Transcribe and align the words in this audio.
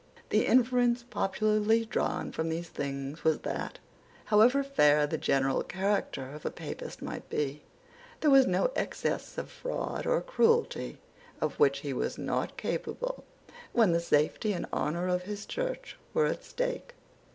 The 0.29 0.47
inference 0.47 1.03
popularly 1.03 1.85
drawn 1.85 2.31
from 2.31 2.49
these 2.49 2.69
things 2.69 3.23
was 3.23 3.41
that, 3.41 3.77
however 4.25 4.63
fair 4.63 5.05
the 5.05 5.19
general 5.19 5.61
character 5.61 6.31
of 6.31 6.43
a 6.43 6.49
Papist 6.49 7.03
might 7.03 7.29
be, 7.29 7.61
there 8.21 8.31
was 8.31 8.47
no 8.47 8.71
excess 8.75 9.37
of 9.37 9.51
fraud 9.51 10.07
or 10.07 10.19
cruelty 10.21 10.97
of 11.39 11.59
which 11.59 11.81
he 11.81 11.93
was 11.93 12.17
not 12.17 12.57
capable 12.57 13.23
when 13.73 13.91
the 13.91 13.99
safety 13.99 14.53
and 14.53 14.65
honour 14.73 15.07
of 15.07 15.21
his 15.29 15.45
Church 15.45 15.95
were 16.15 16.25
at 16.25 16.43
stake. 16.43 16.95